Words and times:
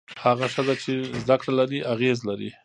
هغه 0.25 0.45
ښځه 0.53 0.73
چې 0.83 0.91
زده 1.21 1.35
کړه 1.41 1.51
لري، 1.59 1.79
اغېز 1.93 2.19
لري. 2.29 2.49